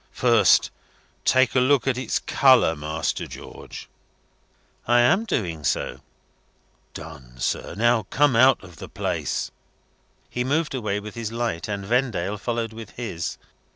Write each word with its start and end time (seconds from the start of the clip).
First, 0.13 0.71
take 1.25 1.53
a 1.53 1.59
look 1.59 1.85
at 1.85 1.95
its 1.95 2.17
colour, 2.17 2.75
Master 2.75 3.27
George." 3.27 3.87
"I 4.87 5.01
am 5.01 5.25
doing 5.25 5.63
so." 5.63 6.01
"Done, 6.95 7.35
sir. 7.39 7.75
Now, 7.75 8.07
come 8.09 8.35
out 8.35 8.63
of 8.63 8.77
the 8.77 8.89
place." 8.89 9.51
He 10.27 10.43
moved 10.43 10.73
away 10.73 10.99
with 10.99 11.13
his 11.13 11.31
light, 11.31 11.67
and 11.67 11.85
Vendale 11.85 12.39
followed 12.39 12.73
with 12.73 12.95
his. 12.97 13.37